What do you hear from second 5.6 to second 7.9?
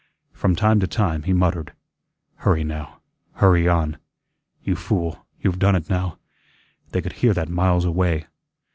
it now. They could hear that miles